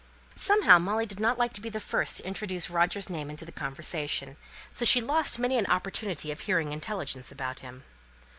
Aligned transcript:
Somehow, 0.35 0.79
Molly 0.79 1.05
did 1.05 1.19
not 1.19 1.37
like 1.37 1.53
to 1.53 1.61
be 1.61 1.69
the 1.69 1.79
first 1.79 2.17
to 2.17 2.25
introduce 2.25 2.71
Roger's 2.71 3.07
name 3.07 3.29
into 3.29 3.45
the 3.45 3.51
conversation, 3.51 4.35
so 4.71 4.83
she 4.83 4.99
lost 4.99 5.37
many 5.37 5.59
an 5.59 5.67
opportunity 5.67 6.31
of 6.31 6.39
hearing 6.39 6.71
intelligence 6.71 7.31
about 7.31 7.59
him. 7.59 7.83